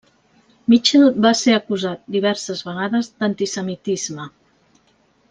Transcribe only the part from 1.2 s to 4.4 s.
va ser acusat diverses vegades d'antisemitisme.